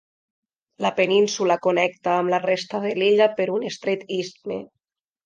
[0.85, 4.59] La península connecta amb la resta de l'illa per un estret istme.